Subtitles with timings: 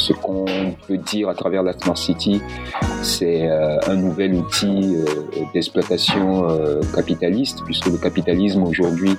[0.00, 0.46] ce qu'on
[0.86, 2.40] peut dire à travers la Smart City,
[3.02, 4.96] c'est un nouvel outil
[5.52, 6.46] d'exploitation
[6.94, 9.16] capitaliste, puisque le capitalisme aujourd'hui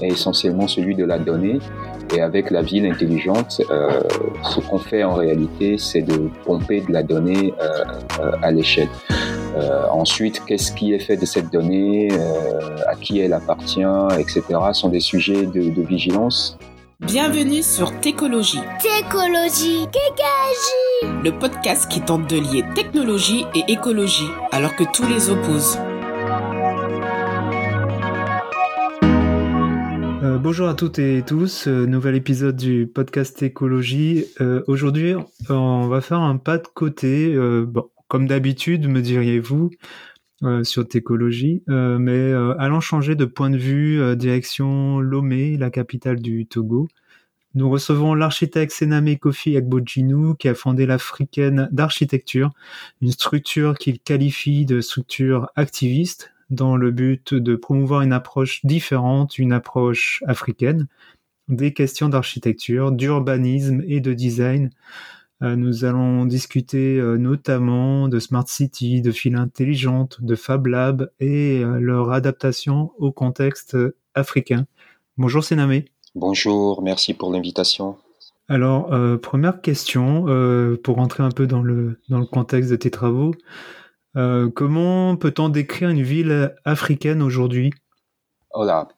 [0.00, 1.58] est essentiellement celui de la donnée.
[2.14, 4.00] Et avec la ville intelligente, euh,
[4.42, 7.84] ce qu'on fait en réalité, c'est de pomper de la donnée euh,
[8.20, 8.88] euh, à l'échelle.
[9.90, 12.08] ensuite, qu'est-ce qui est fait de cette donnée,
[12.86, 14.42] à qui elle appartient, etc.,
[14.72, 16.56] sont des sujets de vigilance.
[17.00, 18.58] Bienvenue sur Técologie.
[18.82, 21.22] Técologie, Técologie.
[21.24, 25.78] Le podcast qui tente de lier technologie et écologie, alors que tous les opposent.
[30.38, 34.26] bonjour à toutes et tous, euh, nouvel épisode du podcast écologie.
[34.40, 35.14] Euh, aujourd'hui,
[35.48, 39.70] on va faire un pas de côté, euh, bon, comme d'habitude, me diriez-vous,
[40.62, 46.88] sur Técologie, mais allons changer de point de vue, direction Lomé, la capitale du Togo.
[47.54, 52.50] Nous recevons l'architecte Sename Kofi Agbojinu, qui a fondé l'Africaine d'architecture,
[53.00, 59.38] une structure qu'il qualifie de structure activiste, dans le but de promouvoir une approche différente,
[59.38, 60.86] une approche africaine,
[61.48, 64.70] des questions d'architecture, d'urbanisme et de design.
[65.40, 71.10] Euh, nous allons discuter euh, notamment de Smart City, de files intelligentes, de Fab Lab
[71.20, 73.76] et euh, leur adaptation au contexte
[74.14, 74.66] africain.
[75.16, 75.84] Bonjour Sénamé.
[76.16, 77.96] Bonjour, merci pour l'invitation.
[78.48, 80.24] Alors, première question,
[80.82, 83.34] pour rentrer un peu dans le, dans le contexte de tes travaux.
[84.16, 87.74] Euh, comment peut-on décrire une ville africaine aujourd'hui?
[88.54, 88.88] Oh là,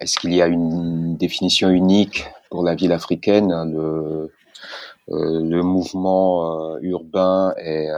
[0.00, 3.48] est-ce qu'il y a une définition unique pour la ville africaine?
[3.72, 4.30] Le,
[5.08, 7.88] le mouvement urbain est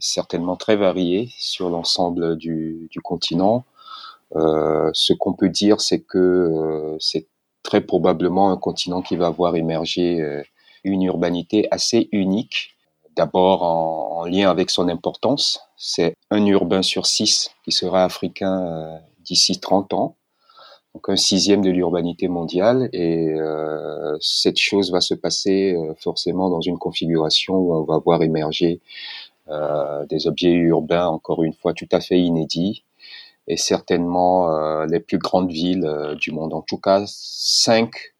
[0.00, 3.64] certainement très varié sur l'ensemble du, continent.
[4.32, 7.26] ce qu'on peut dire, c'est que c'est
[7.62, 10.42] très probablement un continent qui va voir émerger
[10.84, 12.78] une urbanité assez unique
[13.18, 18.96] D'abord en, lien avec son importance, c'est un urbain sur six qui sera africain euh,
[19.24, 20.16] d'ici 30 ans,
[20.94, 26.50] donc un sixième de l'urbanité mondiale, et euh, cette chose va se passer euh, forcément
[26.50, 28.80] dans une configuration où on va voir émerger
[30.10, 32.84] des objets urbains, encore une fois, tout à fait inédits,
[33.46, 35.90] et certainement les plus grandes villes
[36.20, 36.52] du monde.
[36.52, 38.17] En tout cas, cinq euh,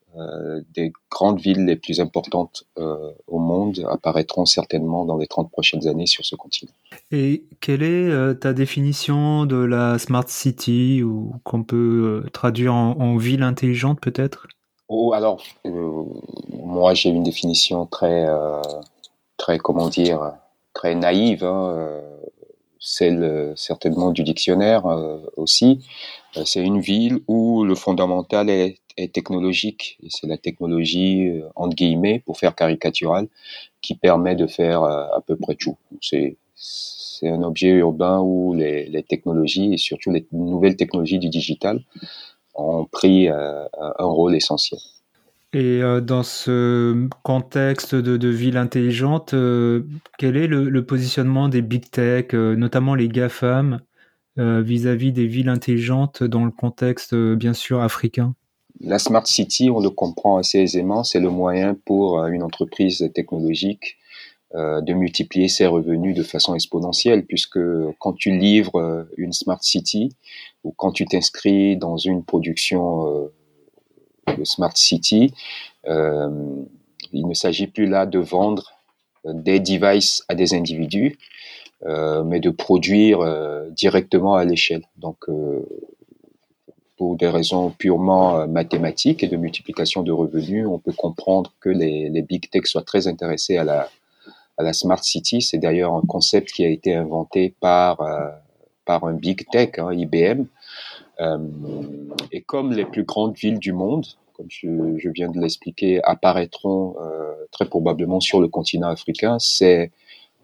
[0.75, 5.87] des grandes villes les plus importantes euh, au monde apparaîtront certainement dans les 30 prochaines
[5.87, 6.73] années sur ce continent.
[7.13, 13.17] Et quelle est euh, ta définition de la Smart City ou qu'on peut traduire en,
[13.17, 14.49] ville intelligente peut-être?
[14.89, 18.27] Oh, Alors, moi j'ai une définition très,
[19.37, 20.33] très, comment dire,
[20.73, 21.45] très naïve.
[21.45, 22.01] Hein,
[22.81, 24.85] celle certainement du dictionnaire
[25.37, 25.85] aussi.
[26.45, 29.99] C'est une ville où le fondamental est est technologique.
[30.09, 33.29] C'est la technologie, euh, entre guillemets, pour faire caricatural,
[33.81, 35.77] qui permet de faire euh, à peu près tout.
[36.01, 36.37] C'est,
[37.23, 41.81] un objet urbain où les, technologies, et surtout les nouvelles technologies du digital,
[42.55, 44.79] ont pris euh, un rôle essentiel.
[45.53, 49.35] Et dans ce contexte de, ville intelligente,
[50.19, 53.81] quel est le, positionnement des big tech, notamment les GAFAM,
[54.37, 58.37] vis-à-vis des villes intelligentes dans le contexte, bien sûr, africain?
[58.81, 63.11] La Smart City, on le comprend assez aisément, c'est le moyen pour euh, une entreprise
[63.15, 63.97] technologique
[64.55, 67.59] euh, de multiplier ses revenus de façon exponentielle, puisque
[67.99, 70.15] quand tu livres euh, une Smart City
[70.65, 73.31] ou quand tu t'inscris dans une production
[74.27, 75.33] de Smart City,
[75.87, 78.73] il ne s'agit plus là de vendre
[79.25, 81.17] des devices à des individus,
[81.87, 83.21] mais de produire
[83.71, 84.83] directement à l'échelle.
[84.97, 85.27] Donc
[86.99, 91.71] pour des raisons purement euh, mathématiques et de multiplication de revenus, on peut comprendre que
[91.71, 95.41] les, big tech soient très intéressés à la, smart city.
[95.41, 98.29] C'est d'ailleurs un concept qui a été inventé par, euh,
[98.85, 100.47] par un big tech, hein, IBM.
[101.21, 101.39] Euh,
[102.33, 104.05] et comme les plus grandes villes du monde,
[104.35, 106.95] comme je, viens de l'expliquer, apparaîtront
[107.51, 109.91] très probablement sur le continent africain, c'est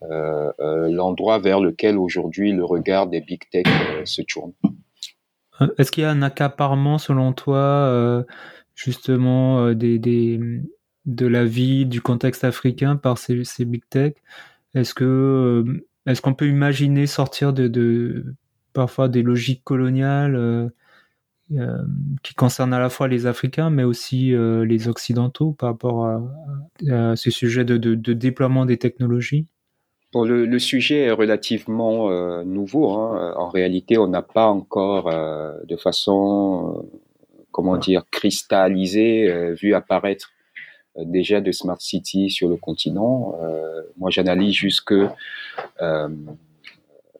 [0.03, 3.67] l'endroit vers lequel aujourd'hui le regard des big tech
[4.05, 4.53] se tourne.
[5.61, 8.23] Euh, est-ce qu'il y a un accaparement, selon toi, euh,
[8.75, 9.99] justement, euh, des,
[11.07, 14.15] de la vie, du contexte africain par ces, big tech?
[14.75, 18.35] Est-ce qu'on peut imaginer sortir de,
[18.73, 20.71] parfois des logiques coloniales
[22.23, 26.23] qui concernent à la fois les Africains, mais aussi les Occidentaux par rapport à,
[26.91, 29.47] à ce sujet de, de, de déploiement des technologies?
[30.23, 32.93] Le, sujet est relativement euh, nouveau.
[32.93, 33.35] Hein.
[33.37, 36.99] En réalité, on n'a pas encore euh, de façon, euh,
[37.51, 40.31] comment dire, cristallisée, vu apparaître
[40.97, 43.37] déjà de smart city sur le continent.
[43.97, 44.95] moi, j'analyse jusque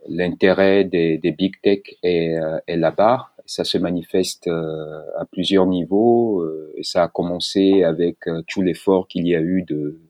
[0.09, 2.37] l'intérêt des, des, big tech est,
[2.67, 3.31] est là-bas.
[3.47, 6.45] Ça se manifeste à plusieurs niveaux
[6.77, 8.19] et ça a commencé avec
[8.49, 10.01] tout l'effort qu'il y a eu de,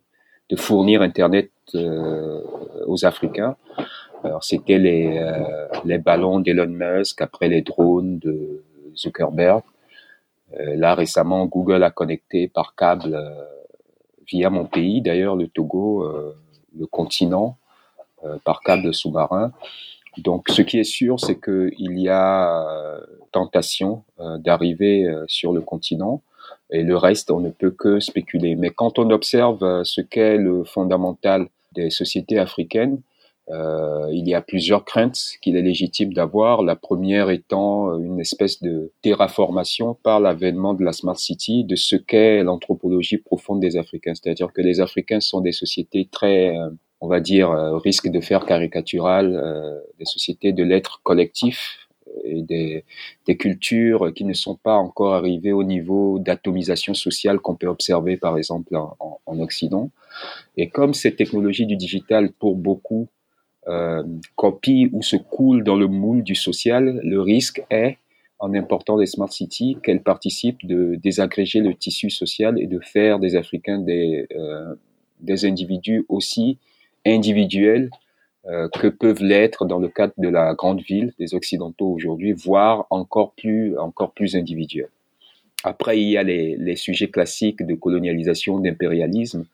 [0.50, 3.56] de fournir Internet aux Africains.
[4.40, 8.62] C'était les, euh, les ballons d'Elon Musk, après les drones de
[8.96, 9.62] Zuckerberg.
[10.58, 13.44] Euh, là récemment, Google a connecté par câble euh,
[14.26, 16.10] via mon pays, d'ailleurs le Togo,
[16.78, 17.58] le continent,
[18.42, 19.52] par câble sous-marin.
[20.16, 22.98] Donc, ce qui est sûr, c'est qu'il y a
[23.32, 24.02] tentation
[24.38, 26.22] d'arriver sur le continent
[26.74, 28.56] et le reste, on ne peut que spéculer.
[28.56, 33.00] Mais quand on observe ce qu'est le fondamental des sociétés africaines,
[33.50, 36.62] euh, il y a plusieurs craintes qu'il est légitime d'avoir.
[36.62, 41.76] La première étant euh, une espèce de terraformation par l'avènement de la Smart City de
[41.76, 44.14] ce qu'est l'anthropologie profonde des Africains.
[44.14, 47.50] C'est-à-dire que les Africains sont des sociétés très, euh, on va dire,
[47.82, 51.83] risque de faire caricatural, des sociétés de l'être collectif
[52.22, 52.84] et des,
[53.26, 58.16] des, cultures qui ne sont pas encore arrivées au niveau d'atomisation sociale qu'on peut observer
[58.16, 58.96] par exemple en,
[59.26, 59.90] en, Occident.
[60.56, 63.08] Et comme cette technologie du digital pour beaucoup
[63.66, 64.02] euh,
[64.36, 67.98] copie ou se coule dans le moule du social, le risque est,
[68.38, 73.18] en important les smart cities, qu'elles participent de désagréger le tissu social et de faire
[73.18, 74.74] des Africains des, euh,
[75.20, 76.58] des individus aussi
[77.06, 77.90] individuels
[78.46, 82.86] euh, que peuvent l'être dans le cadre de la grande ville des Occidentaux aujourd'hui, voire
[82.90, 84.90] encore plus, encore plus individuels.
[85.62, 89.46] Après, il y a les, les sujets classiques de colonialisation, d'impérialisme,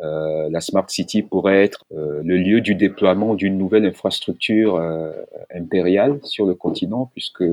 [0.00, 5.10] euh, la Smart City pourrait être euh, le lieu du déploiement d'une nouvelle infrastructure euh,
[5.52, 7.44] impériale sur le continent, puisque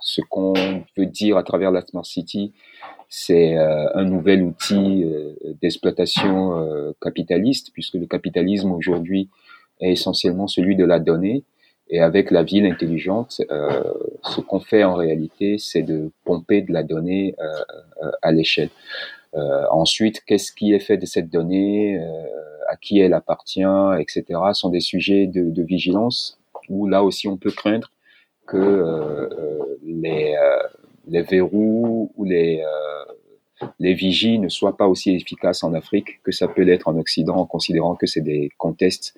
[0.00, 0.52] ce qu'on
[0.98, 2.52] veut dire à travers la Smart City,
[3.08, 5.04] c'est un nouvel outil
[5.62, 9.28] d'exploitation capitaliste, puisque le capitalisme aujourd'hui
[9.80, 11.44] est essentiellement celui de la donnée.
[11.88, 13.42] Et avec la ville intelligente,
[14.22, 17.36] ce qu'on fait en réalité, c'est de pomper de la donnée
[18.22, 18.70] à l'échelle.
[19.36, 22.26] Euh, ensuite, qu'est-ce qui est fait de cette donnée, euh,
[22.68, 23.62] à qui elle appartient,
[23.98, 24.40] etc.
[24.52, 26.38] sont des sujets de, vigilance
[26.68, 27.90] où là aussi on peut craindre
[28.46, 29.28] que euh,
[29.84, 30.34] les,
[31.08, 32.62] les verrous ou les
[33.78, 37.36] les vigies ne soient pas aussi efficaces en Afrique que ça peut l'être en Occident,
[37.36, 39.14] en considérant que c'est des contextes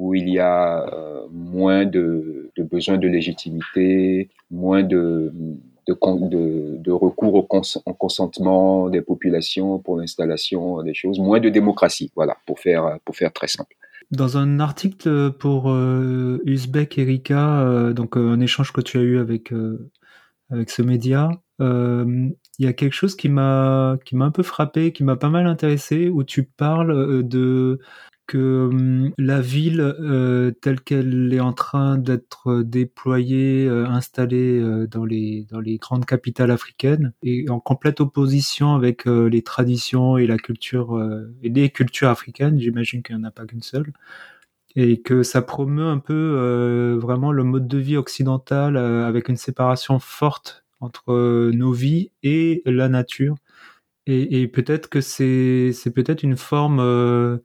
[0.00, 0.86] où il y a
[1.30, 5.30] moins de, de besoin de légitimité, moins de,
[6.88, 12.98] recours au, consentement des populations pour l'installation des choses, moins de démocratie, voilà, pour faire,
[13.04, 13.76] pour faire très simple.
[14.10, 19.02] Dans un article pour euh, Uzbek Erika, euh, donc euh, un échange que tu as
[19.02, 19.52] eu avec,
[20.50, 21.30] avec ce média,
[21.60, 25.28] il y a quelque chose qui m'a qui m'a un peu frappé, qui m'a pas
[25.28, 27.80] mal intéressé, où tu parles de
[28.30, 34.86] que hum, la ville euh, telle qu'elle est en train d'être déployée, euh, installée euh,
[34.86, 35.48] dans les
[35.80, 41.00] grandes capitales africaines, est en complète opposition avec les traditions et la culture
[41.42, 42.60] et les cultures africaines.
[42.60, 43.92] J'imagine qu'il n'y en a pas qu'une seule
[44.76, 49.98] et que ça promeut un peu vraiment le mode de vie occidental avec une séparation
[49.98, 53.36] forte entre nos vies et la nature.
[54.06, 57.40] Et, peut-être que c'est peut-être une forme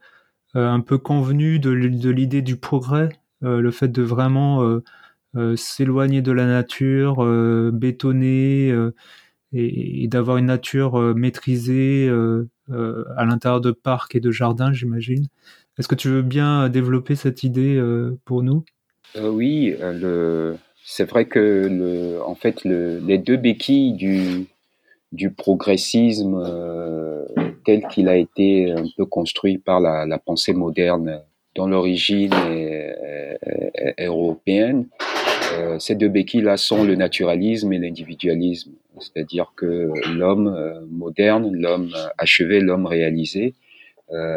[0.56, 3.10] un peu convenu de, l'idée du progrès,
[3.44, 4.80] euh, le fait de vraiment
[5.36, 7.26] euh, s'éloigner de la nature,
[7.72, 8.74] bétonner
[9.52, 12.10] et, d'avoir une nature maîtrisée
[12.70, 15.28] à l'intérieur de parcs et de jardins, j'imagine.
[15.78, 17.82] Est-ce que tu veux bien développer cette idée
[18.24, 18.64] pour nous?
[19.22, 19.76] Oui,
[20.86, 24.48] c'est vrai que le, en fait, les deux béquilles du,
[25.16, 27.26] du progressisme euh,
[27.64, 31.22] tel qu'il a été un peu construit par la, pensée moderne
[31.56, 32.96] dont l'origine est,
[34.00, 34.88] européenne.
[35.54, 41.92] Euh, ces deux béquilles-là sont le naturalisme et l'individualisme, c'est-à-dire que l'homme euh, moderne, l'homme
[42.18, 43.56] achevé, l'homme réalisé,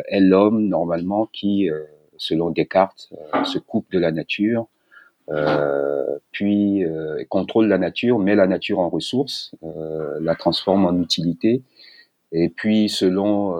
[0.08, 1.68] est l'homme normalement qui,
[2.16, 3.11] selon Descartes,
[3.44, 4.66] se coupe de la nature,
[6.32, 11.62] puis euh, contrôle la nature, met la nature en ressource, euh, la transforme en utilité,
[12.32, 13.56] et puis selon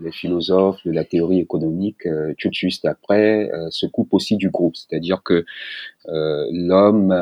[0.00, 2.08] les philosophes de la théorie économique,
[2.38, 5.44] tout de suite après, se coupe aussi du groupe, c'est-à-dire que
[6.06, 7.12] l'homme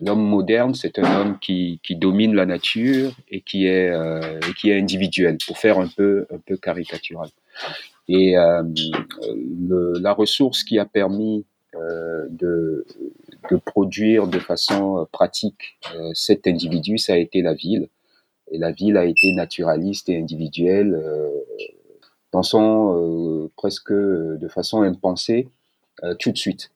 [0.00, 4.54] l'homme moderne, c'est un homme qui, qui, domine la nature et qui est euh, et
[4.54, 7.28] qui est individuel, pour faire un peu un peu caricatural.
[8.08, 8.62] Et euh,
[9.34, 12.86] le, la ressource qui a permis euh, de,
[13.50, 17.88] de, produire de façon pratique euh, cet individu, ça a été la ville.
[18.50, 21.00] et la ville a été naturaliste et individuelle
[22.42, 25.48] son presque de façon impensée
[26.18, 26.73] tout de suite.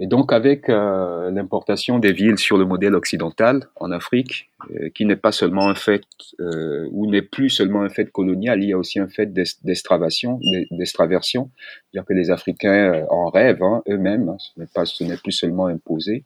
[0.00, 5.04] Et donc avec euh, l'importation des villes sur le modèle occidental en Afrique, euh, qui
[5.04, 6.02] n'est pas seulement un fait
[6.40, 10.40] euh, ou n'est plus seulement un fait colonial, il y a aussi un fait d'extraversion,
[10.42, 15.32] c'est-à-dire que les Africains en rêvent hein, eux-mêmes, hein, ce n'est pas, ce n'est plus
[15.32, 16.24] seulement imposé.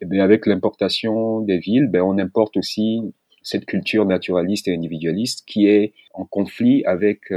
[0.00, 3.00] Et bien avec l'importation des villes, ben on importe aussi
[3.42, 7.32] cette culture naturaliste et individualiste qui est en conflit avec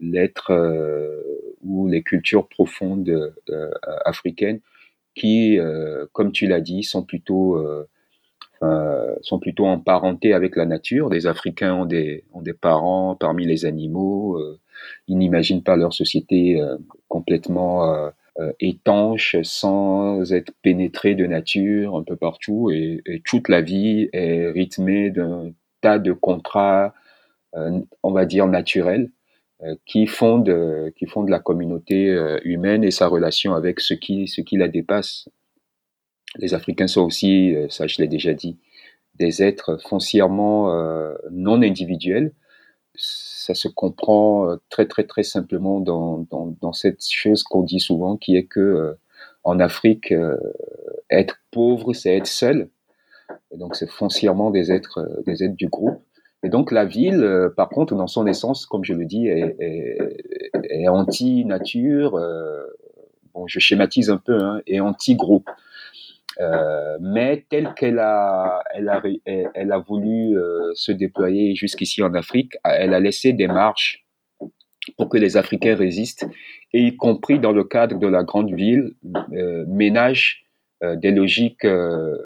[0.00, 0.52] l'être
[1.62, 3.34] ou les cultures profondes
[4.06, 4.60] africaines
[5.14, 10.64] qui, euh, comme tu l'as dit, sont plutôt euh, sont plutôt en parenté avec la
[10.64, 11.08] nature.
[11.10, 14.38] Les Africains ont des, ont des parents parmi les animaux.
[14.38, 14.58] Euh,
[15.06, 16.60] ils n'imaginent pas leur société
[17.08, 18.10] complètement
[18.58, 22.70] étanche, sans être pénétrés de nature un peu partout.
[22.70, 26.92] Et, et toute la vie est rythmée d'un tas de contrats,
[27.54, 29.10] on va dire, naturels.
[29.64, 33.94] Euh, qui fondent euh, qui fondent la communauté euh, humaine et sa relation avec ce
[33.94, 35.28] qui ce qui la dépasse.
[36.36, 38.58] Les Africains sont aussi, ça je l'ai déjà dit,
[39.14, 40.68] des êtres foncièrement
[41.30, 42.32] non individuels.
[42.96, 48.16] Ça se comprend très très très simplement dans, dans, dans cette chose qu'on dit souvent,
[48.16, 48.96] qui est que
[49.44, 50.12] en Afrique,
[51.08, 52.68] être pauvre, c'est être seul.
[53.52, 56.02] Donc c'est foncièrement des êtres des êtres du groupe.
[56.44, 59.56] Et donc la ville, euh, par contre, dans son essence, comme je le dis, est,
[59.58, 62.16] est, anti-nature.
[62.16, 62.66] Euh,
[63.32, 65.48] bon, je schématise un peu, hein, et anti-groupe.
[66.40, 70.36] Euh, mais telle qu'elle a, elle a, elle a voulu
[70.74, 74.04] se déployer jusqu'ici en Afrique, elle a laissé des marches
[74.98, 76.26] pour que les Africains résistent,
[76.74, 78.90] et y compris dans le cadre de la grande ville,
[79.68, 80.44] ménage
[80.82, 81.66] des logiques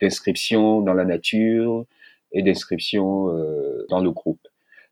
[0.01, 1.85] d'inscription dans la nature,
[2.33, 4.41] et d'inscription euh, dans le groupe.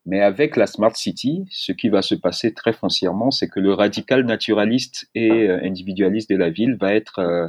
[0.04, 3.72] Mais avec la Smart City, ce qui va se passer très foncièrement, c'est que le
[3.72, 7.48] radical naturaliste et euh, individualiste de la ville va être, euh,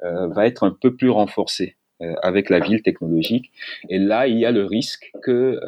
[0.00, 1.76] va être un peu plus renforcé
[2.24, 3.52] avec la ville technologique.
[3.88, 5.60] Et là, il y a le risque que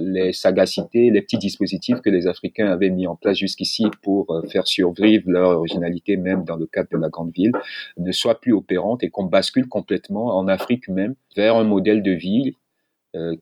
[0.00, 4.66] les sagacités, les petits dispositifs que les Africains avaient mis en place jusqu'ici pour faire
[4.66, 7.52] survivre leur originalité même dans le cadre de la grande ville
[7.96, 12.10] ne soient plus opérantes et qu'on bascule complètement en Afrique même vers un modèle de
[12.10, 12.67] ville euh,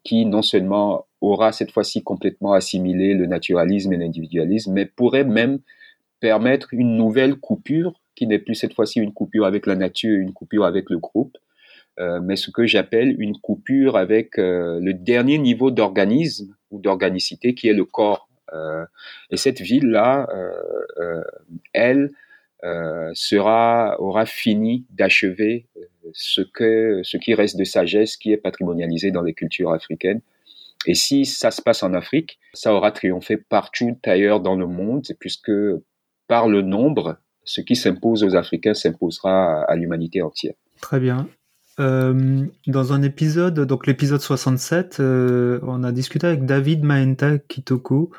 [0.04, 5.58] qui non seulement aura cette fois-ci complètement assimilé le naturalisme et l'individualisme, mais pourrait même
[6.20, 10.32] permettre une nouvelle coupure qui n'est plus cette fois-ci une coupure avec la nature, une
[10.32, 11.36] coupure avec le groupe,
[11.98, 17.54] euh, mais ce que j'appelle une coupure avec euh, le dernier niveau d'organisme ou d'organicité
[17.54, 18.28] qui est le corps.
[19.30, 20.28] et cette ville-là,
[21.72, 22.10] elle,
[23.14, 25.66] sera, aura fini d'achever
[26.12, 30.20] ce, que, ce qui reste de sagesse qui est patrimonialisé dans les cultures africaines.
[30.86, 35.06] Et si ça se passe en Afrique, ça aura triomphé partout ailleurs dans le monde,
[35.18, 35.52] puisque
[36.28, 40.54] par le nombre, ce qui s'impose aux Africains s'imposera à l'humanité entière.
[40.80, 41.28] Très bien.
[41.78, 48.10] Euh, dans un épisode, donc l'épisode 67, euh, on a discuté avec David Maenta Kitoko,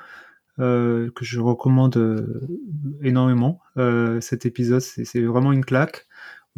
[0.59, 2.27] euh, que je recommande
[3.01, 3.59] énormément.
[4.21, 6.06] cet épisode, c'est vraiment une claque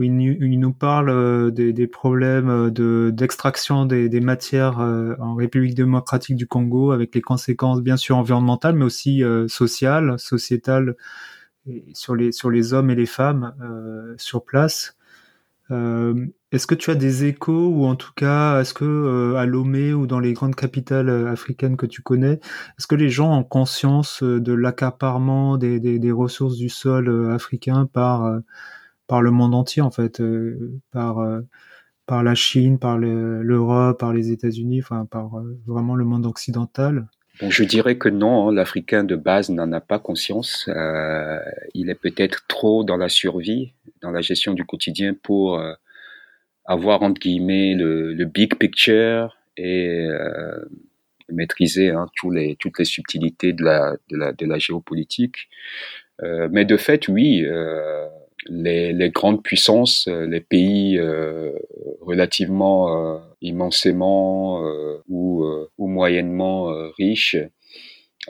[0.06, 6.36] il, nous parle euh, des, problèmes euh, de d'extraction des, matières euh, en République démocratique
[6.36, 10.96] du Congo, avec les conséquences bien sûr environnementales, mais aussi sociales, sociétales,
[11.94, 13.54] sur les sur les hommes et les femmes
[14.18, 14.96] sur place.
[15.70, 20.08] est-ce que tu as des échos ou en tout cas, est-ce que à Lomé ou
[20.08, 22.40] dans les grandes capitales africaines que tu connais,
[22.78, 28.42] est-ce que les gens ont conscience de l'accaparement des, des, ressources du sol africain par
[29.10, 31.42] par le monde entier en fait, euh, par euh,
[32.06, 37.08] par la Chine, par l'Europe, par les États-Unis, enfin par euh, vraiment le monde occidental.
[37.42, 40.70] Je dirais que non, hein, l'Africain de base n'en a pas conscience.
[41.74, 45.62] il est peut-être trop dans la survie, dans la gestion du quotidien pour
[46.66, 50.06] avoir entre guillemets le, big picture et
[51.30, 55.48] maîtriser hein, les, toutes les subtilités de la, de la géopolitique.
[56.22, 57.46] mais de fait, oui,
[58.48, 61.52] les, les, grandes puissances, euh, les pays euh,
[62.02, 64.62] relativement euh, immensément
[65.08, 65.46] ou,
[65.78, 66.66] ou, moyennement
[66.98, 67.38] riches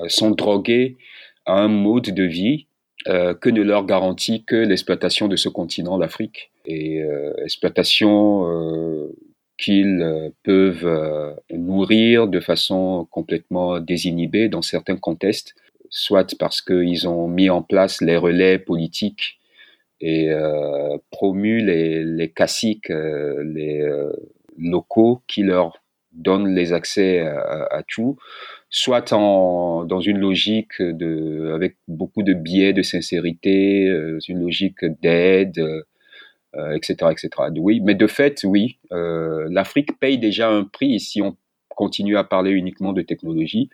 [0.08, 0.98] sont drogués
[1.46, 2.68] à un mode de vie
[3.06, 7.02] que ne leur garantit que l'exploitation de ce continent, l'Afrique, et
[7.44, 9.10] exploitation
[9.58, 15.56] qu'ils peuvent nourrir de façon complètement désinhibée dans certains contextes,
[15.90, 19.39] soit parce qu'ils ont mis en place les relais politiques
[20.02, 24.12] et euh, promu les, les caciques, euh, les euh,
[24.58, 28.18] locaux qui leur donne les accès à, tout,
[28.70, 33.86] soit en, dans une logique de, avec beaucoup de biais de sincérité,
[34.28, 35.64] une logique d'aide,
[36.74, 37.30] etc., etc.
[37.58, 41.38] Oui, mais de fait, oui, l'Afrique paye déjà un prix si on
[41.70, 43.70] continue à parler uniquement de technologie.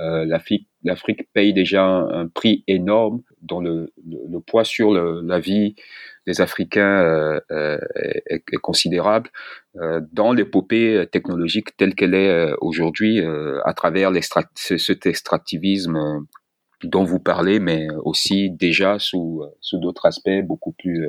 [0.00, 3.92] Euh, L'Afrique paye déjà un, prix énorme dont le,
[4.46, 5.76] poids sur la vie
[6.26, 7.78] des Africains euh, euh
[8.26, 9.30] est, considérable
[10.12, 13.20] dans l'épopée technologique telle qu'elle est aujourd'hui
[13.64, 14.12] à travers
[14.54, 16.26] cet extractivisme
[16.82, 21.08] dont vous parlez, mais aussi déjà sous, d'autres aspects beaucoup plus,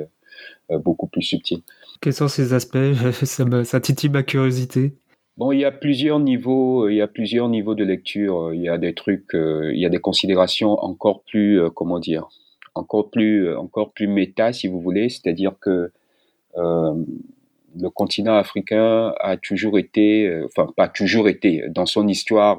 [0.70, 1.62] beaucoup plus subtils.
[2.00, 2.78] Quels sont ces aspects?
[3.64, 4.96] Ça titille ma curiosité.
[5.36, 8.54] Bon, il y a plusieurs niveaux, il y a plusieurs niveaux de lecture.
[8.54, 11.98] Il y a des trucs, euh, il y a des considérations encore plus, euh, comment
[11.98, 12.26] dire,
[12.74, 15.10] encore plus, encore plus méta, si vous voulez.
[15.10, 15.92] C'est-à-dire que
[16.56, 16.94] euh,
[17.78, 22.58] le continent africain a toujours été, enfin pas toujours été, dans son histoire,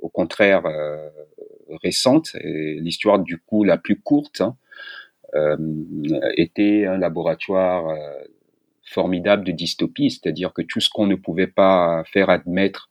[0.00, 0.62] au contraire
[1.82, 4.54] récente, l'histoire du coup la plus courte, hein,
[6.36, 7.92] était un laboratoire
[8.90, 12.90] formidable de dystopie, c'est-à-dire que tout ce qu'on ne pouvait pas faire admettre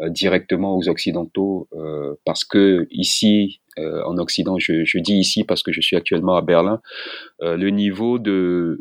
[0.00, 5.62] euh, directement aux occidentaux, euh, parce que ici, euh, en Occident, je, dis ici parce
[5.62, 6.80] que je suis actuellement à Berlin,
[7.40, 8.80] le niveau de,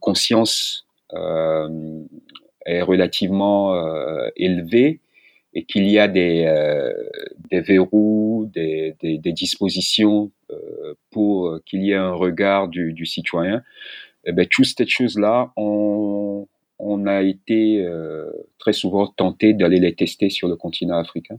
[0.00, 3.74] conscience est relativement
[4.36, 5.00] élevé
[5.52, 6.44] et qu'il y a des,
[7.50, 8.94] verrous, des,
[9.24, 10.30] dispositions
[11.10, 13.62] pour qu'il y ait un regard du citoyen
[14.24, 16.46] eh ben, toutes ces choses-là, on,
[16.78, 21.36] on, a été euh, très souvent tenté d'aller les tester sur le continent africain.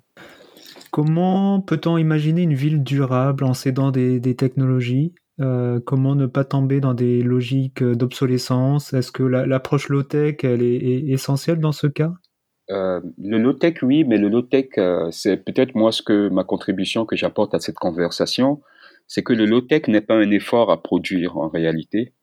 [0.92, 5.14] Comment peut-on imaginer une ville durable en cédant des, des technologies?
[5.40, 8.94] Euh, Comment ne pas tomber dans des logiques d'obsolescence?
[8.94, 12.12] Est-ce que l'approche low-tech, elle est, essentielle dans ce cas?
[12.70, 14.68] Euh, le low-tech, oui, mais le low-tech,
[15.12, 18.62] c'est peut-être moi ce que ma contribution que j'apporte à cette conversation,
[19.08, 22.14] c'est que le low-tech n'est pas un effort à produire en réalité.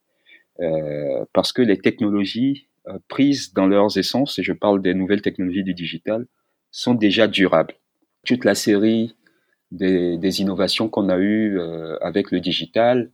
[0.60, 5.22] Euh, parce que les technologies euh, prises dans leurs essences, et je parle des nouvelles
[5.22, 6.26] technologies du digital,
[6.70, 7.74] sont déjà durables.
[8.24, 9.14] Toute la série
[9.72, 13.10] des, des innovations qu'on a eues euh, avec le digital,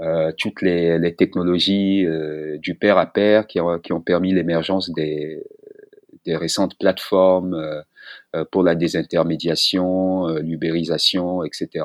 [0.00, 4.90] euh, toutes les, les technologies euh, du pair à pair qui qui ont permis l'émergence
[4.90, 5.42] des,
[6.24, 7.82] des récentes plateformes
[8.50, 11.84] pour la désintermédiation, l'ubérisation, etc.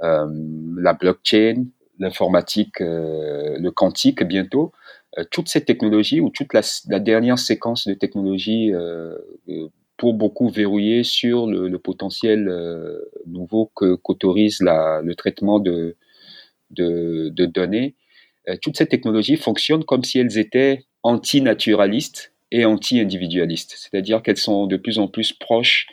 [0.00, 1.66] la blockchain,
[1.98, 4.72] l'informatique, euh, le quantique bientôt,
[5.18, 6.62] euh, toutes ces technologies ou toute la,
[7.00, 9.16] dernière séquence de technologies euh,
[9.96, 12.48] pour beaucoup verrouiller sur le, potentiel
[13.26, 15.96] nouveau que qu'autorise le traitement de,
[16.70, 17.96] de, données.
[18.62, 24.76] toutes ces technologies fonctionnent comme si elles étaient anti-naturalistes et anti-individualistes, c'est-à-dire qu'elles sont de
[24.76, 25.88] plus en plus proches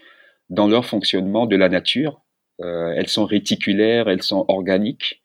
[0.52, 2.22] dans leur fonctionnement de la nature.
[2.60, 5.24] Elles sont réticulaires, elles sont organiques,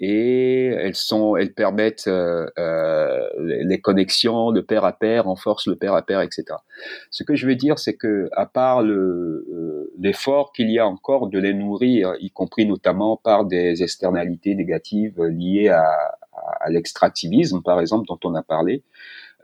[0.00, 2.46] et elles sont, elles permettent euh,
[3.38, 6.44] les connexions de pair à pair, renforcent le pair à pair, etc.
[7.10, 11.28] Ce que je veux dire, c'est que à part le l'effort qu'il y a encore
[11.28, 16.16] de les nourrir, y compris notamment par des externalités négatives liées à,
[16.60, 18.82] à l'extractivisme, par exemple, dont on a parlé,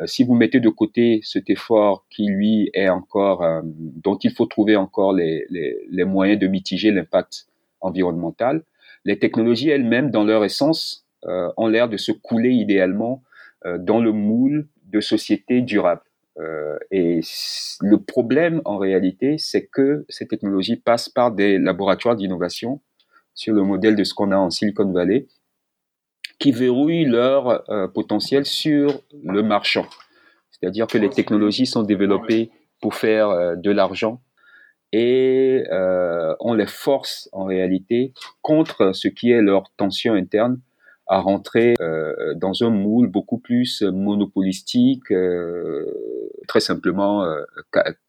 [0.04, 4.76] si vous mettez de côté cet effort qui lui est encore, dont il faut trouver
[4.76, 7.46] encore les, les, les moyens de mitiger l'impact
[7.82, 8.64] environnementale,
[9.04, 13.22] les technologies elles-mêmes, dans leur essence, euh, ont l'air de se couler idéalement
[13.64, 16.02] euh, dans le moule de sociétés durables.
[16.38, 17.20] Euh, et
[17.80, 22.80] le problème, en réalité, c'est que ces technologies passent par des laboratoires d'innovation
[23.34, 25.26] sur le modèle de ce qu'on a en Silicon Valley,
[26.38, 27.64] qui verrouillent leur
[27.94, 29.86] potentiel sur le marchand.
[30.50, 34.20] C'est-à-dire que les technologies sont développées pour faire de l'argent
[34.92, 40.60] et euh, on les force en réalité contre ce qui est leur tension interne
[41.08, 45.84] à rentrer euh, dans un moule beaucoup plus monopolistique, euh,
[46.48, 47.42] très simplement euh,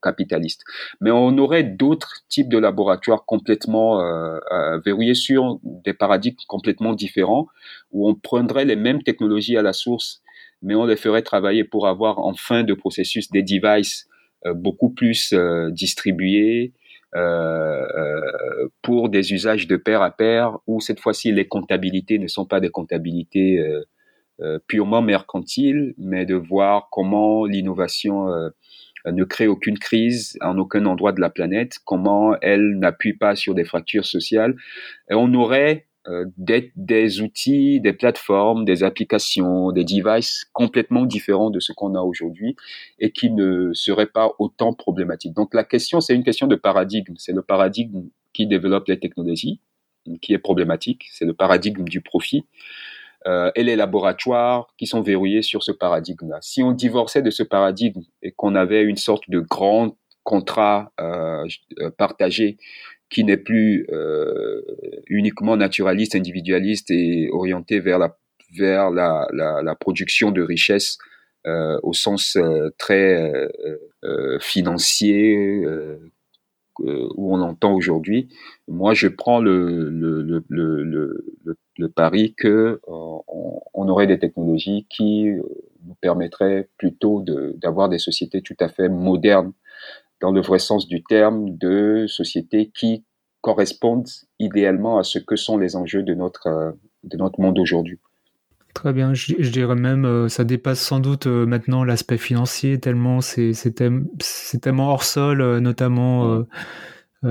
[0.02, 0.63] capitaliste.
[1.02, 6.93] Mais on aurait d'autres types de laboratoires complètement euh, euh, verrouillés sur des paradigmes complètement
[6.93, 7.48] différents,
[7.91, 10.22] où on prendrait les mêmes technologies à la source,
[10.62, 14.08] mais on les ferait travailler pour avoir en fin de processus des devices
[14.53, 16.73] beaucoup plus euh, distribués
[17.15, 17.86] euh,
[18.82, 22.60] pour des usages de pair à pair, où cette fois-ci les comptabilités ne sont pas
[22.60, 23.63] des comptabilités
[24.67, 28.27] purement mercantiles, mais de voir comment l'innovation
[29.06, 33.53] ne crée aucune crise en aucun endroit de la planète, comment elle n'appuie pas sur
[33.53, 34.56] des fractures sociales.
[35.10, 35.92] Et on aurait euh,
[36.38, 42.02] des, des, outils, des plateformes, des applications, des devices complètement différents de ce qu'on a
[42.02, 42.56] aujourd'hui
[43.00, 45.34] et qui ne seraient pas autant problématiques.
[45.34, 47.13] Donc la question, c'est une question de paradigme.
[47.18, 49.62] C'est le paradigme qui développe les technologies
[50.22, 51.06] qui est problématique.
[51.12, 52.46] C'est le paradigme du profit.
[53.26, 56.39] Euh, et les laboratoires qui sont verrouillés sur ce paradigme-là.
[56.42, 61.46] Si on divorçait de ce paradigme et qu'on avait une sorte de grand contrat euh,
[61.98, 62.58] partagé
[63.10, 64.62] qui n'est plus euh,
[65.08, 68.18] uniquement naturaliste, individualiste et orienté vers la
[68.56, 71.00] vers la, la, la production de richesses
[71.46, 73.50] euh, au sens euh, très
[74.06, 75.62] euh, financier
[76.80, 78.30] où on entend aujourd'hui.
[78.68, 81.26] Moi, je prends le, le, le,
[81.78, 85.26] le, pari que on, aurait des technologies qui
[85.86, 87.24] nous permettraient plutôt
[87.56, 89.54] d'avoir des sociétés tout à fait modernes
[90.21, 93.04] dans le vrai sens du terme, de sociétés qui
[93.43, 94.08] correspondent
[94.39, 96.71] idéalement à ce que sont les enjeux de notre, euh,
[97.04, 97.99] de notre monde aujourd'hui.
[98.73, 103.19] Très bien, je, dirais même, euh, ça dépasse sans doute euh, maintenant l'aspect financier, tellement
[103.21, 103.54] c'est
[104.62, 106.43] tellement hors sol, notamment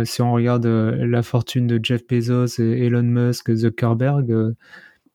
[0.04, 4.54] si on regarde la fortune de Jeff Bezos, et Elon Musk, Zuckerberg.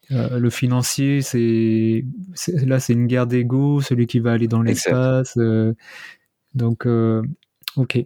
[0.10, 2.04] le financier, c'est
[2.66, 5.38] là, c'est une guerre d'ego, celui qui va aller dans l'espace.
[6.54, 6.86] donc,
[7.78, 8.06] ok.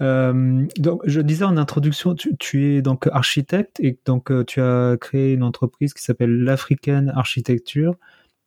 [0.00, 4.96] Euh, donc, je disais en introduction, tu, es donc architecte et donc euh, tu as
[5.00, 7.96] créé une entreprise qui s'appelle l'African Architecture.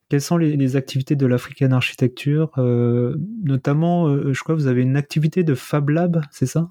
[0.09, 4.97] Quelles sont les, activités de l'African Architecture euh, Notamment, je crois que vous avez une
[4.97, 6.69] activité de Fab Lab, c'est ça?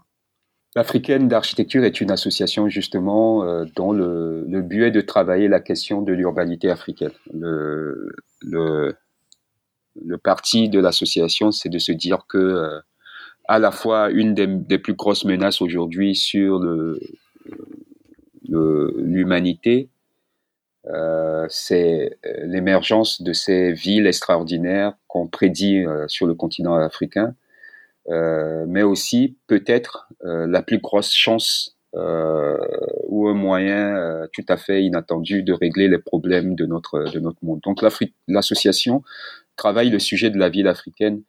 [0.76, 6.12] L'Africaine d'architecture est une association justement dont le, but est de travailler la question de
[6.12, 7.11] l'urbanité africaine.
[7.33, 12.83] Le, le parti de l'association, c'est de se dire que
[13.51, 16.61] à la fois une des, plus grosses menaces aujourd'hui sur
[18.49, 19.89] l'humanité,
[20.87, 27.35] euh, c'est l'émergence de ces villes extraordinaires qu'on prédit euh, sur le continent africain,
[28.09, 35.43] euh, mais aussi peut-être la plus grosse chance ou un moyen tout à fait inattendu
[35.43, 37.05] de régler les problèmes de notre
[37.43, 37.59] monde.
[37.65, 37.83] Donc
[38.29, 39.03] l'association
[39.57, 41.23] travaille le sujet de la ville africaine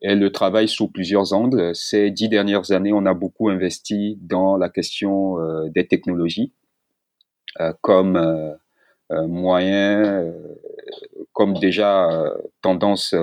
[0.00, 1.74] elle le travaille sous plusieurs angles.
[1.74, 6.52] Ces dix dernières années, on a beaucoup investi dans la question euh, des technologies
[7.60, 10.32] euh, comme euh, moyen,
[11.32, 12.10] comme déjà
[12.60, 13.14] tendance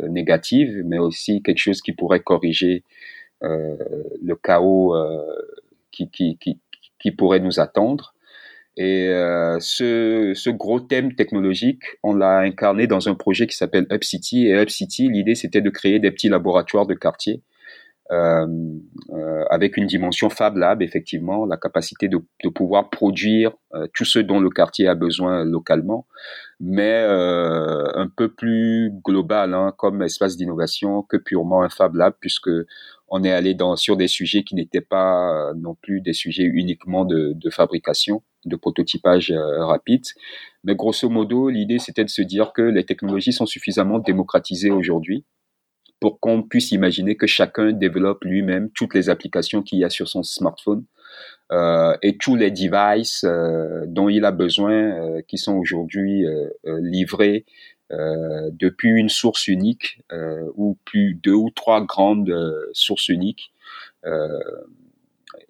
[0.00, 2.82] négative, mais aussi quelque chose qui pourrait corriger
[3.40, 4.96] le chaos
[5.92, 8.14] qui, pourrait nous attendre.
[8.80, 14.04] Et euh, ce, gros thème technologique, on l'a incarné dans un projet qui s'appelle Up
[14.04, 14.46] City.
[14.46, 17.42] Et Up City, l'idée, c'était de créer des petits laboratoires de quartier
[18.12, 18.46] euh,
[19.10, 22.18] euh, avec une dimension Fab Lab, effectivement, la capacité de,
[22.50, 23.50] pouvoir produire
[23.94, 26.06] tout ce dont le quartier a besoin localement,
[26.60, 32.48] mais un peu plus global, hein, comme espace d'innovation que purement un Fab Lab, puisque
[33.08, 37.04] on est allé dans, sur des sujets qui n'étaient pas non plus des sujets uniquement
[37.04, 40.04] de, de fabrication de prototypage euh, rapide.
[40.64, 45.24] Mais grosso modo, l'idée, c'était de se dire que les technologies sont suffisamment démocratisées aujourd'hui
[46.00, 50.06] pour qu'on puisse imaginer que chacun développe lui-même toutes les applications qu'il y a sur
[50.06, 50.84] son smartphone
[51.50, 56.24] euh, et tous les devices euh, dont il a besoin, qui sont aujourd'hui
[56.64, 57.46] livrés
[57.90, 60.02] depuis une source unique
[60.54, 62.34] ou plus deux ou trois grandes
[62.72, 63.52] sources uniques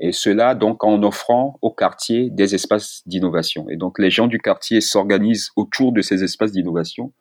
[0.01, 3.69] et cela donc en offrant au quartier des espaces d'innovation.
[3.69, 7.13] Et donc les gens du quartier s'organisent autour de ces espaces d'innovation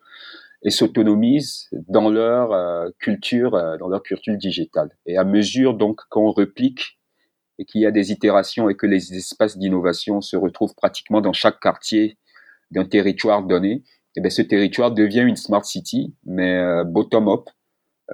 [0.62, 4.90] et s'autonomisent dans leur euh, culture, euh, dans leur culture digitale.
[5.06, 6.98] Et à mesure donc qu'on replique
[7.58, 11.32] et qu'il y a des itérations et que les espaces d'innovation se retrouvent pratiquement dans
[11.32, 12.18] chaque quartier
[12.70, 13.82] d'un territoire donné,
[14.18, 17.48] eh bien ce territoire devient une smart city, mais euh, bottom up.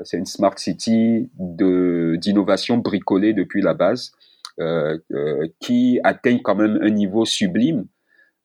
[0.02, 4.12] C'est une smart city de d'innovation bricolée depuis la base
[4.60, 7.86] euh, euh, qui atteignent quand même un niveau sublime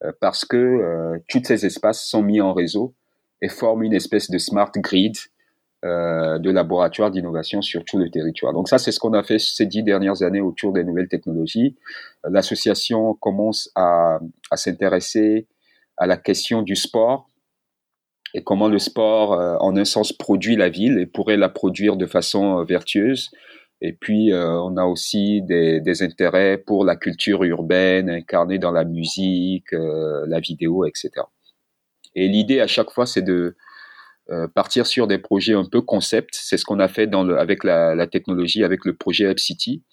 [0.03, 2.93] euh, parce que tous ces espaces sont mis en réseau
[3.41, 5.15] et forment une espèce de smart grid
[5.85, 8.53] euh, de laboratoire d'innovation sur tout le territoire.
[8.53, 11.77] Donc ça, c'est ce qu'on a fait ces dix dernières années autour des nouvelles technologies.
[12.29, 14.19] L'association commence à,
[14.51, 15.47] à s'intéresser
[15.95, 17.28] à la question du sport
[18.33, 22.05] et comment le sport, en un sens, produit la ville et pourrait la produire de
[22.05, 23.31] façon vertueuse.
[23.81, 28.71] Et puis, euh, on a aussi des, des, intérêts pour la culture urbaine incarnée dans
[28.71, 31.11] la musique, euh, la vidéo, etc.
[32.15, 33.55] Et l'idée à chaque fois, c'est de
[34.31, 36.31] euh, partir sur des projets un peu concept.
[36.33, 39.39] C'est ce qu'on a fait dans le, avec la, la, technologie, avec le projet App
[39.39, 39.83] City,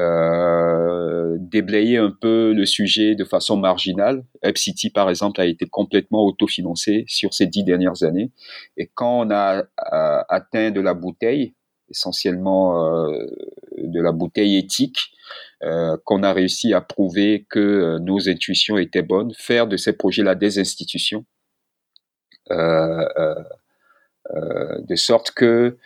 [0.00, 4.24] de déblayé un peu le sujet de façon marginale.
[4.56, 8.30] City, par exemple, a été complètement autofinancé sur ces dix dernières années.
[8.76, 9.64] Et quand on a
[10.28, 11.54] atteint de la bouteille,
[11.90, 13.08] essentiellement
[13.78, 15.12] de la bouteille éthique,
[16.04, 20.58] qu'on a réussi à prouver que nos intuitions étaient bonnes, faire de ces projets-là des
[20.58, 21.24] institutions,
[24.88, 25.76] de sorte que euh,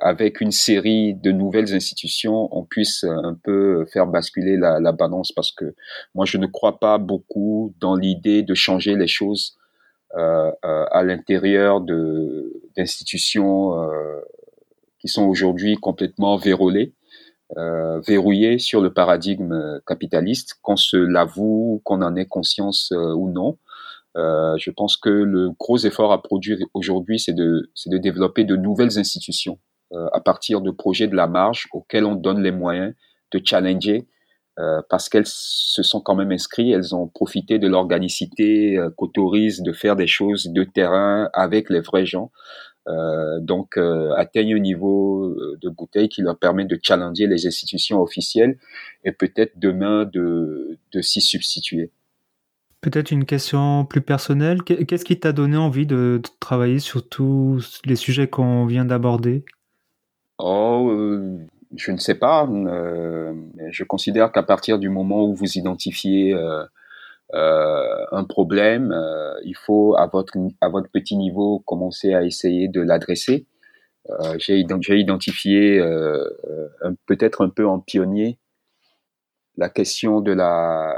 [0.00, 5.30] avec une série de nouvelles institutions, on puisse un peu faire basculer la, la balance
[5.32, 5.74] parce que
[6.14, 9.58] moi, je ne crois pas beaucoup dans l'idée de changer les choses
[10.16, 14.20] euh, euh à l'intérieur de d'institutions euh,
[14.98, 16.94] qui sont aujourd'hui complètement vérolées,
[17.58, 23.58] euh, verrouillées sur le paradigme capitaliste, qu'on se l'avoue, qu'on en ait conscience ou non.
[24.16, 28.56] Euh, je pense que le gros effort à produire aujourd'hui, c'est de, de développer de
[28.56, 29.58] nouvelles institutions
[29.92, 32.94] euh, à partir de projets de la marge auxquels on donne les moyens
[33.32, 34.08] de challenger
[34.58, 39.62] euh, parce qu'elles se sont quand même inscrites, elles ont profité de l'organicité euh, qu'autorise
[39.62, 42.32] de faire des choses de terrain avec les vrais gens.
[42.88, 43.76] Euh, donc
[44.16, 48.58] atteignent un niveau de bouteille qui leur permet de challenger les institutions officielles
[49.04, 51.92] et peut-être demain de, de s'y substituer.
[52.80, 54.62] Peut-être une question plus personnelle.
[54.62, 59.44] Qu'est-ce qui t'a donné envie de, travailler sur tous les sujets qu'on vient d'aborder?
[60.38, 61.38] Oh, euh,
[61.74, 62.46] je ne sais pas.
[62.46, 63.34] Euh,
[63.70, 66.64] je considère qu'à partir du moment où vous identifiez euh,
[68.12, 68.94] un problème,
[69.44, 73.46] il faut à votre à votre petit niveau commencer à essayer de l'adresser.
[74.38, 75.82] J'ai identifié
[77.06, 78.38] peut-être un peu en pionnier
[79.58, 80.94] la question de la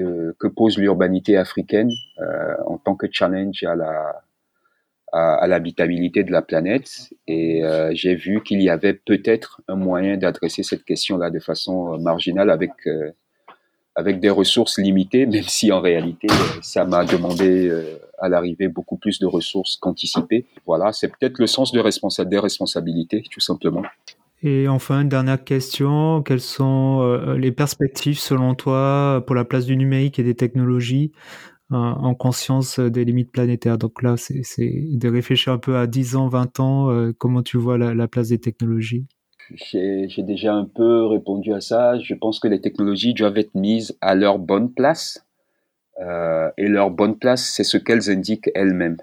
[0.00, 4.22] euh, que pose l'urbanité africaine euh, en tant que challenge à la
[5.16, 10.16] à, l'habitabilité de la planète et euh, j'ai vu qu'il y avait peut-être un moyen
[10.16, 12.72] d'adresser cette question-là de façon marginale avec
[13.94, 16.26] avec des ressources limitées, même si en réalité
[16.62, 17.72] ça m'a demandé
[18.18, 20.46] à l'arrivée beaucoup plus de ressources qu'anticipées.
[20.66, 23.84] Voilà, c'est peut-être le sens de responsa des responsabilités, tout simplement.
[24.46, 29.64] Et enfin, une dernière question, quelles sont euh, les perspectives selon toi pour la place
[29.64, 31.12] du numérique et des technologies
[31.72, 33.78] euh, en conscience des limites planétaires?
[33.78, 37.56] Donc là, c'est de réfléchir un peu à 10 ans, 20 ans, euh, comment tu
[37.56, 39.06] vois la, place des technologies?
[39.50, 41.98] J'ai déjà un peu répondu à ça.
[41.98, 45.26] Je pense que les technologies doivent être mises à leur bonne place.
[46.58, 48.98] et leur bonne place, c'est ce qu'elles indiquent elles-mêmes.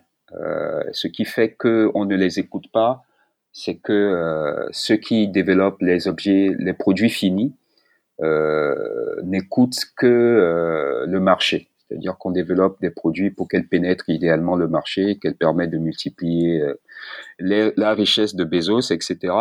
[0.91, 3.03] ce qui fait qu'on ne les écoute pas,
[3.53, 7.53] c'est que euh, ceux qui développent les objets, les produits finis,
[8.21, 11.69] euh, n'écoutent que euh, le marché.
[11.87, 16.63] C'est-à-dire qu'on développe des produits pour qu'elles pénètrent idéalement le marché, qu'elles permettent de multiplier
[17.39, 19.33] la richesse de Bezos, etc.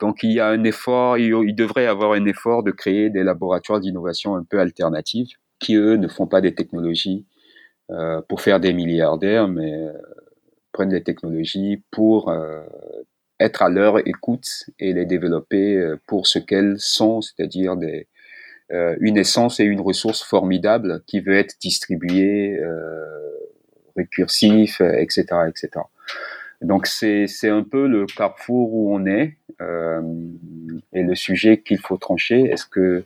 [0.00, 3.10] Donc il y a un effort, il, il devrait y avoir un effort de créer
[3.10, 5.28] des laboratoires d'innovation un peu alternatives
[5.60, 7.26] qui eux ne font pas des technologies
[8.26, 9.86] pour faire des milliardaires, mais
[10.72, 12.32] prennent des technologies pour
[13.42, 18.06] être à leur écoute et les développer euh, pour ce qu'elles sont, c'est-à-dire des,
[18.72, 23.04] euh, une essence et une ressource formidable qui veut être distribuée, euh,
[23.96, 25.82] récursif, etc., etc.
[26.62, 30.00] Donc c'est c'est un peu le carrefour où on est euh,
[30.92, 32.42] et le sujet qu'il faut trancher.
[32.42, 33.04] Est-ce que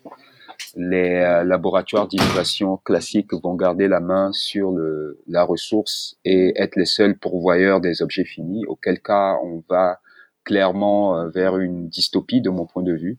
[0.76, 6.76] les euh, laboratoires d'innovation classiques vont garder la main sur le, la ressource et être
[6.76, 10.00] les seuls pourvoyeurs des objets finis, auquel cas on va
[10.46, 13.18] clairement euh, vers une dystopie de mon point de vue,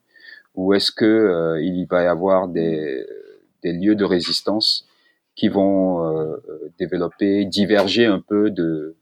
[0.56, 3.06] ou est-ce que euh, il va y avoir des,
[3.63, 4.88] lieux de résistance
[5.36, 6.38] qui vont euh,
[6.80, 8.96] développer, diverger un peu de,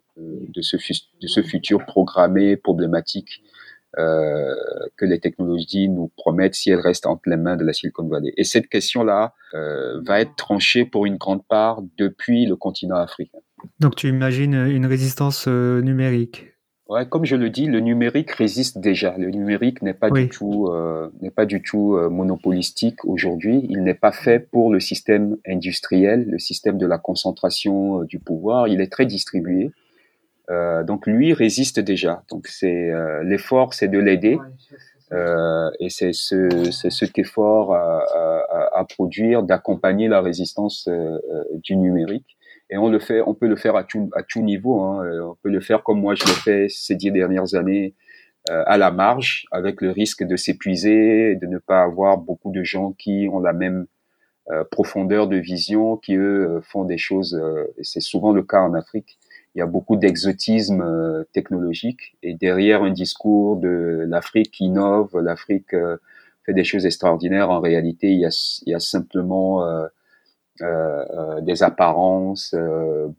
[0.60, 3.44] ce, futur programmé, problématique
[3.98, 8.34] que les technologies nous promettent si elles restent entre les mains de la Silicon Valley?
[8.36, 13.38] Et cette question-là va être tranchée pour une grande part depuis le continent africain.
[13.80, 16.55] Donc tu imagines une résistance numérique?
[16.88, 19.16] Ouais, comme je le dis, le numérique résiste déjà.
[19.18, 23.66] Le numérique n'est pas, du tout, euh, n'est pas du tout euh, monopolistique aujourd'hui.
[23.70, 28.20] Il n'est pas fait pour le système industriel, le système de la concentration euh, du
[28.20, 28.68] pouvoir.
[28.68, 29.72] Il est très distribué.
[30.52, 32.22] Euh, donc lui résiste déjà.
[32.30, 34.38] Donc c'est euh, l'effort, c'est de l'aider.
[35.80, 40.88] et c'est ce, c'est cet effort à, à, à produire, d'accompagner la résistance
[41.64, 42.35] du numérique
[42.70, 44.82] et on le fait, on peut le faire à tout, à tout niveau.
[44.82, 45.06] Hein.
[45.06, 47.94] Euh, on peut le faire comme moi je l'ai fait ces dix dernières années
[48.50, 52.64] euh, à la marge, avec le risque de s'épuiser, de ne pas avoir beaucoup de
[52.64, 53.88] gens qui ont la même
[54.52, 57.40] euh, profondeur de vision, qui eux font des choses.
[57.78, 59.18] et c'est souvent le cas en Afrique.
[59.56, 65.74] Il y a beaucoup d'exotisme technologique et derrière un discours de l'Afrique innove, l'Afrique
[66.46, 67.50] fait des choses extraordinaires.
[67.50, 69.88] En réalité, il y a, il y a simplement euh, euh,
[70.62, 72.56] des apparences,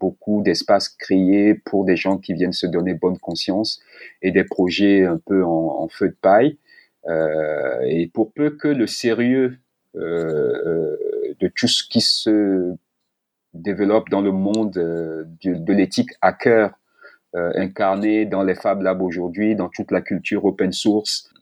[0.01, 3.81] beaucoup d'espaces créés pour des gens qui viennent se donner bonne conscience
[4.23, 6.57] et des projets un peu en, feu de paille.
[7.85, 9.59] et pour peu que le sérieux
[9.95, 12.75] de tout ce qui se
[13.63, 16.79] développe dans le monde de, l'éthique hacker
[17.35, 21.36] euh, incarné dans les Fab Labs aujourd'hui, dans toute la culture open source, euh,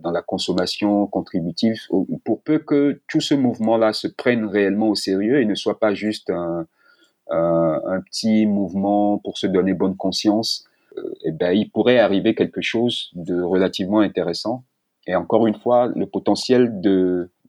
[0.00, 1.80] dans la consommation contributive,
[2.24, 5.94] pour peu que tout ce mouvement-là se prenne réellement au sérieux et ne soit pas
[5.94, 6.66] juste un,
[8.06, 10.64] petit mouvement pour se donner bonne conscience,
[10.96, 14.64] euh, eh ben, il pourrait arriver quelque chose de relativement intéressant.
[15.06, 16.80] Et encore une fois, le potentiel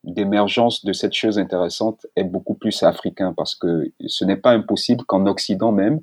[0.03, 5.03] d'émergence de cette chose intéressante est beaucoup plus africain parce que ce n'est pas impossible
[5.05, 6.01] qu'en Occident même,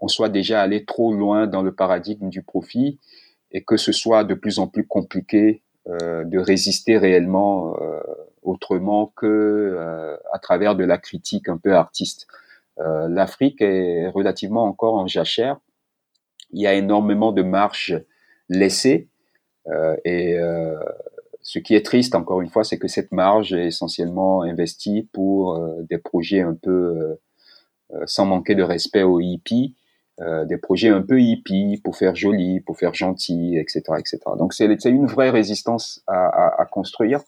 [0.00, 2.98] on soit déjà allé trop loin dans le paradigme du profit
[3.56, 8.00] et que ce soit de plus en plus compliqué euh, de résister réellement euh,
[8.42, 12.26] autrement que euh, à travers de la critique un peu artiste.
[12.80, 15.56] Euh, L'Afrique est relativement encore en jachère.
[16.50, 17.98] Il y a énormément de marges
[18.50, 19.08] laissées
[19.68, 20.38] euh, et
[21.40, 25.58] ce qui est triste encore une fois, c'est que cette marge est essentiellement investie pour
[25.88, 27.18] des projets un peu
[28.04, 29.74] sans manquer de respect aux hippies
[30.20, 34.18] euh, des projets un peu hippies pour faire joli, pour faire gentil, etc., etc.
[34.38, 37.20] Donc c'est une vraie résistance à, à, à, construire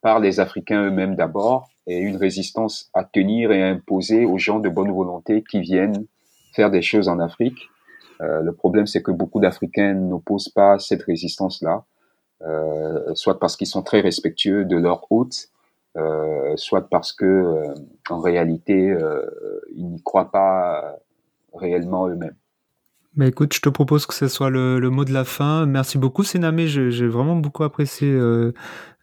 [0.00, 4.60] par les Africains eux-mêmes d'abord et une résistance à tenir et à imposer aux gens
[4.60, 6.06] de bonne volonté qui viennent
[6.54, 7.68] faire des choses en Afrique.
[8.20, 11.84] Euh, le problème c'est que beaucoup d'Africains n'opposent pas cette résistance-là,
[12.42, 15.50] euh, soit parce qu'ils sont très respectueux de leur hôte,
[15.96, 17.74] euh, soit parce que euh,
[18.10, 19.24] en réalité euh,
[19.74, 20.98] ils n'y croient pas
[21.56, 22.36] réellement eux-mêmes.
[23.20, 25.64] Écoute, je te propose que ce soit le, mot de la fin.
[25.64, 26.68] Merci beaucoup, Sénamé.
[26.68, 28.52] J'ai vraiment beaucoup apprécié euh,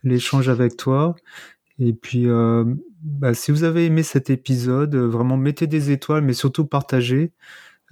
[0.04, 1.16] l'échange avec toi.
[1.80, 2.64] Et puis, euh,
[3.02, 7.34] bah, si vous avez aimé cet épisode, vraiment mettez des étoiles, mais surtout partagez.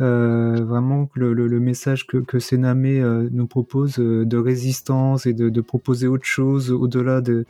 [0.02, 5.62] Euh, vraiment le, message que, que Sénamé euh, nous propose euh, de résistance et de
[5.62, 7.45] proposer autre chose au-delà de,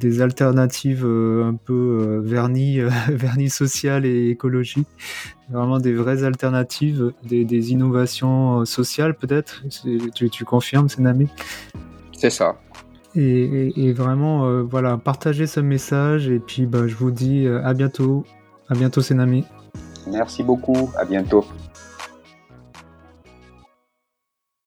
[0.00, 4.88] des alternatives euh, un peu euh, vernis, euh, vernis social et écologique.
[5.50, 9.64] Vraiment des vraies alternatives, des, des innovations sociales peut-être.
[10.14, 11.28] Tu, tu confirmes, Sénamé
[12.16, 12.56] C'est ça.
[13.16, 16.28] Et, et, et vraiment, euh, voilà, partagez ce message.
[16.28, 18.24] Et puis, bah, je vous dis à bientôt.
[18.68, 19.44] À bientôt, Sénamé.
[20.06, 20.90] Merci beaucoup.
[20.96, 21.44] À bientôt.